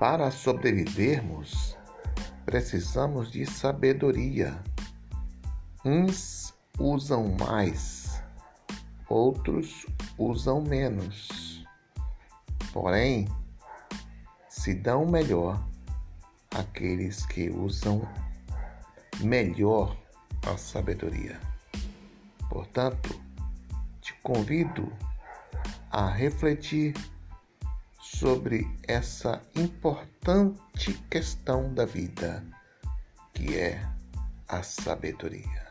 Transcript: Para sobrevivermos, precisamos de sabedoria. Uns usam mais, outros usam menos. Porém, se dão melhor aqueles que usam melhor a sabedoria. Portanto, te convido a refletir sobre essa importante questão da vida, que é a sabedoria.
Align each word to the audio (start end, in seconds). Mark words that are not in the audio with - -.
Para 0.00 0.30
sobrevivermos, 0.30 1.76
precisamos 2.46 3.30
de 3.30 3.44
sabedoria. 3.44 4.58
Uns 5.84 6.54
usam 6.78 7.36
mais, 7.38 8.22
outros 9.10 9.84
usam 10.16 10.62
menos. 10.62 11.62
Porém, 12.72 13.28
se 14.48 14.72
dão 14.72 15.04
melhor 15.04 15.62
aqueles 16.54 17.26
que 17.26 17.50
usam 17.50 18.00
melhor 19.20 19.94
a 20.50 20.56
sabedoria. 20.56 21.38
Portanto, 22.48 23.20
te 24.00 24.14
convido 24.22 24.90
a 25.90 26.08
refletir 26.08 26.94
sobre 28.20 28.68
essa 28.86 29.40
importante 29.56 30.92
questão 31.08 31.72
da 31.72 31.86
vida, 31.86 32.44
que 33.32 33.56
é 33.56 33.82
a 34.46 34.62
sabedoria. 34.62 35.69